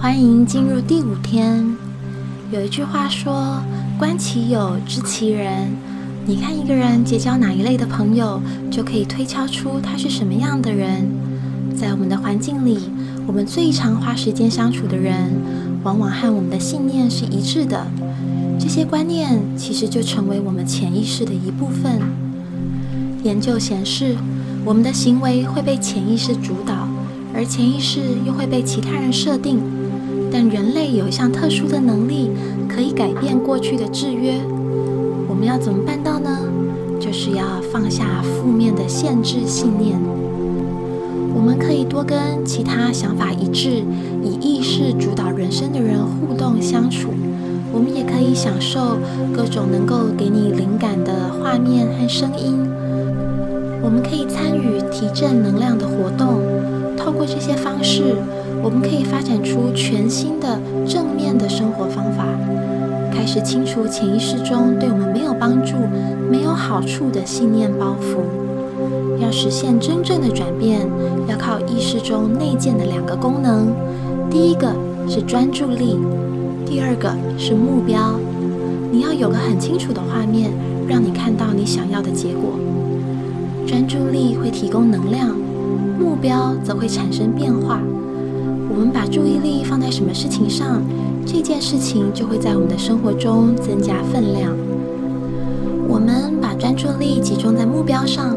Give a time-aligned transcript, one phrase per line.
[0.00, 1.76] 欢迎进入第五天。
[2.52, 3.60] 有一句话说
[3.98, 5.76] ：“观其友，知其人。”
[6.24, 8.40] 你看一个人结交哪一类的朋友，
[8.70, 11.10] 就可以推敲出他是什么样的人。
[11.76, 12.78] 在我们的环境里，
[13.26, 15.32] 我们最常花时间相处的人，
[15.82, 17.84] 往往和我们的信念是一致的。
[18.56, 22.00] 这些观念其实就成为我们潜意识的一部分。
[23.24, 24.14] 研究显示，
[24.64, 26.88] 我们的行为会被潜意识主导，
[27.34, 29.58] 而潜意识又会被其他人设定。
[30.30, 32.30] 但人类有一项特殊的能力，
[32.68, 34.34] 可以改变过去的制约。
[35.28, 36.38] 我们要怎么办到呢？
[37.00, 39.98] 就是要放下负面的限制信念。
[41.34, 43.82] 我们可以多跟其他想法一致、
[44.22, 47.10] 以意识主导人生的人互动相处。
[47.72, 48.98] 我们也可以享受
[49.32, 52.58] 各种能够给你灵感的画面和声音。
[53.80, 56.40] 我们可以参与提振能量的活动。
[56.96, 58.16] 透过这些方式。
[58.62, 62.24] 我们可以发展出全新的正面的生活方法，
[63.12, 65.74] 开始清除潜意识中对我们没有帮助、
[66.30, 68.18] 没有好处的信念包袱。
[69.20, 70.86] 要实现真正的转变，
[71.26, 73.68] 要靠意识中内建的两个功能：
[74.30, 74.74] 第一个
[75.08, 75.98] 是专注力，
[76.64, 78.18] 第二个是目标。
[78.90, 80.50] 你要有个很清楚的画面，
[80.86, 82.58] 让你看到你想要的结果。
[83.66, 85.36] 专注力会提供能量，
[85.98, 87.80] 目标则会产生变化。
[88.78, 90.80] 我们把注意力放在什么事情上，
[91.26, 94.56] 这件事情就会在我们的生活中增加分量。
[95.88, 98.36] 我们把专注力集中在目标上，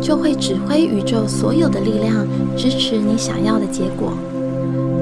[0.00, 2.26] 就会指挥宇宙所有的力量，
[2.56, 4.14] 支持你想要的结果。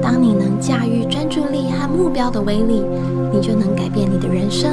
[0.01, 2.83] 当你能驾驭专注力和目标的威力，
[3.31, 4.69] 你就能改变你的人生，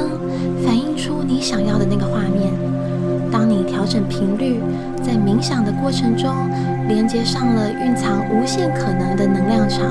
[0.61, 2.51] 反映出你想要的那个画面。
[3.41, 4.61] 当你调整频率，
[5.01, 6.29] 在冥想的过程中。
[6.87, 9.81] 连接上了蕴藏无限可能的能量场，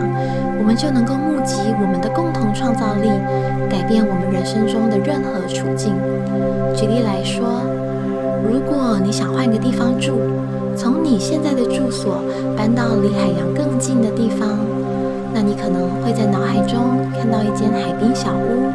[0.59, 3.09] 我们就能够募集我们的共同创造力，
[3.71, 5.95] 改变我们人生中的任何处境。
[6.77, 7.63] 举例来说，
[8.47, 10.21] 如果你想换个地方住，
[10.77, 12.23] 从你现在的住所
[12.55, 14.47] 搬到离海洋更近的地方，
[15.33, 18.71] 那你可能会在脑海中看到一间海滨小屋，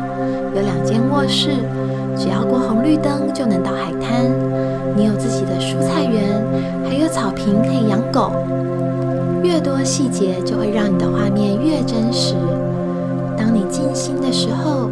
[0.55, 1.49] 有两间卧室，
[2.17, 4.25] 只要过红绿灯就能到海滩。
[4.95, 6.41] 你有自己的蔬菜园，
[6.87, 8.31] 还有草坪可以养狗。
[9.43, 12.35] 越多细节，就会让你的画面越真实。
[13.37, 14.89] 当你静心的时候，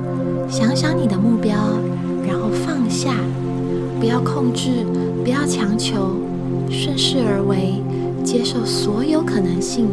[0.49, 1.55] 想想你的目标，
[2.27, 3.15] 然后放下，
[3.99, 4.69] 不要控制，
[5.23, 6.17] 不要强求，
[6.69, 7.81] 顺势而为，
[8.23, 9.87] 接受所有可能性，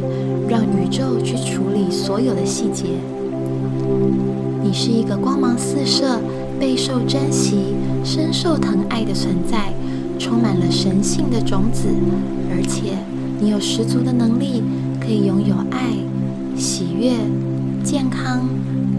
[0.49, 2.85] 让宇宙去处理所有的细节。
[4.63, 6.21] 你是一个光芒四射、
[6.59, 7.75] 备受珍惜、
[8.05, 9.73] 深受疼爱的存在。
[10.19, 11.89] 充满了神性的种子，
[12.51, 12.93] 而且
[13.41, 14.63] 你有十足的能力，
[15.01, 15.97] 可以拥有爱、
[16.55, 17.13] 喜悦、
[17.83, 18.47] 健康、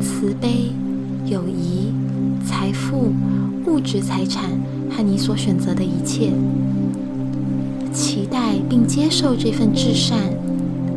[0.02, 0.72] 慈悲、
[1.28, 1.94] 友谊、
[2.44, 3.14] 财富、
[3.68, 4.50] 物质财产
[4.90, 6.32] 和你所选择的一切。
[7.94, 10.18] 期待并接受这份至善，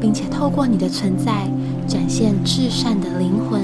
[0.00, 1.50] 并且透过你的存在
[1.86, 3.62] 展现至善的灵魂。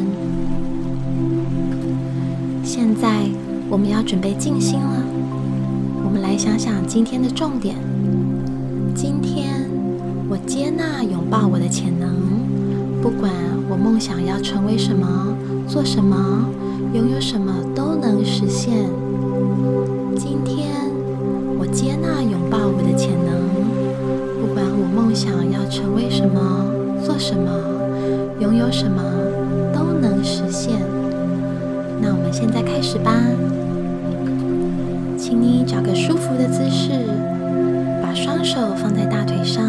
[2.65, 3.27] 现在
[3.69, 5.03] 我们要准备静心了。
[6.05, 7.77] 我们来想想今天的重点。
[8.95, 9.71] 今天
[10.29, 12.11] 我接纳、拥抱我的潜能，
[13.01, 13.33] 不管
[13.71, 15.37] 我梦想要成为什么、
[15.69, 16.45] 做什么、
[16.93, 18.91] 拥有什么，都能实现。
[20.17, 20.90] 今天
[21.73, 23.31] 接纳、拥抱我的潜能，
[24.41, 26.67] 不管我梦想要成为什么、
[27.05, 27.51] 做什么、
[28.41, 29.03] 拥有什么，
[29.73, 30.81] 都能实现。
[32.01, 33.13] 那我们现在开始吧。
[35.17, 36.91] 请你找个舒服的姿势，
[38.03, 39.63] 把双手放在大腿上，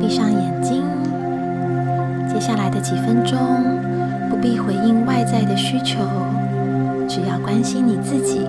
[0.00, 0.82] 闭上眼睛。
[2.28, 3.38] 接下来的几分钟，
[4.28, 5.98] 不必回应外在的需求，
[7.08, 8.40] 只要关心你自己，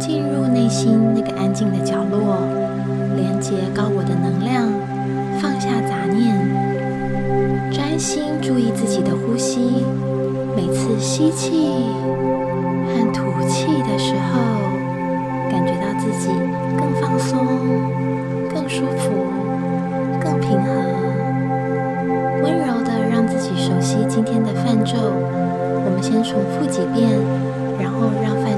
[0.00, 2.40] 进入内心那个安静的角落，
[3.14, 4.66] 连接高我的能量，
[5.40, 6.34] 放下杂念，
[7.70, 9.84] 专心注意自己的呼吸。
[10.56, 11.68] 每次吸气
[12.88, 14.40] 和吐气的时候。
[15.50, 16.28] 感觉到自己
[16.78, 17.44] 更放松、
[18.54, 19.10] 更舒服、
[20.22, 20.70] 更平和，
[22.44, 24.94] 温柔的让自己熟悉今天的泛咒。
[24.94, 27.10] 我们先重复几遍，
[27.80, 28.36] 然后让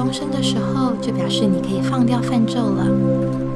[0.00, 3.49] 钟声的时候，就表示你可以放掉泛咒了。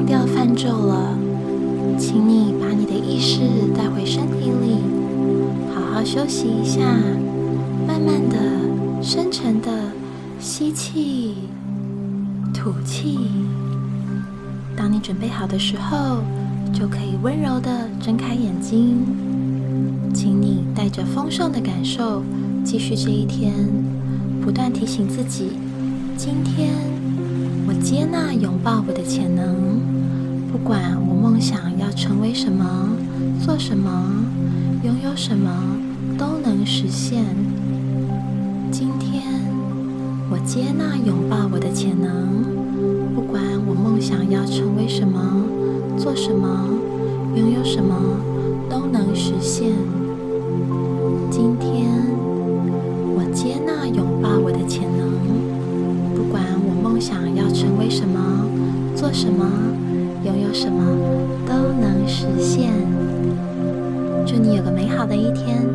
[0.00, 1.14] 忘掉泛咒了，
[1.98, 3.42] 请你把你的意识
[3.76, 4.78] 带回身体里，
[5.74, 6.80] 好好休息一下，
[7.86, 8.38] 慢慢的、
[9.02, 9.68] 深沉的
[10.38, 11.34] 吸气、
[12.54, 13.18] 吐气。
[14.74, 16.22] 当你准备好的时候，
[16.72, 18.96] 就可以温柔的睁开眼睛。
[20.14, 22.22] 请你带着丰盛的感受，
[22.64, 23.52] 继续这一天，
[24.40, 25.50] 不断提醒自己：
[26.16, 26.70] 今天
[27.82, 29.80] 接纳、拥抱我的潜能，
[30.52, 32.90] 不管我梦想要成为什么、
[33.42, 33.90] 做什么、
[34.84, 35.50] 拥有什么，
[36.18, 37.24] 都能实现。
[38.70, 39.22] 今天
[40.30, 42.44] 我接纳、拥抱我的潜能，
[43.14, 45.44] 不管我梦想要成为什么、
[45.96, 46.68] 做什么、
[47.34, 47.96] 拥有什么，
[48.68, 49.72] 都能实现。
[51.30, 51.88] 今天，
[57.00, 58.20] 想要成为什么、
[58.94, 59.46] 做什么、
[60.22, 60.84] 拥有什么，
[61.46, 62.70] 都能实现。
[64.26, 65.66] 祝你有个美好的一天。